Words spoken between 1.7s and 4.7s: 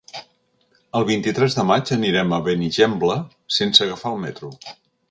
maig anirem a Benigembla sense agafar el metro.